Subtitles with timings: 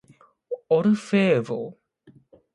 [0.69, 1.77] オルフェーヴル